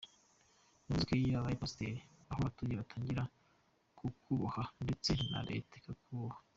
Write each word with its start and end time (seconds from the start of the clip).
Yavuze 0.85 1.03
ko 1.07 1.11
iyo 1.15 1.37
ubaye 1.41 1.57
Pasiteri, 1.63 1.99
aho 2.31 2.41
utuye 2.49 2.75
batangira 2.81 3.23
kukubaha 3.97 4.63
ndetse 4.83 5.09
na 5.31 5.41
Leta 5.49 5.73
ikakubaha. 5.79 6.37